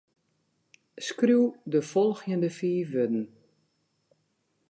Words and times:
Skriuw 1.07 1.47
de 1.71 1.79
folgjende 1.91 2.49
fiif 2.57 2.89
wurden. 2.93 3.25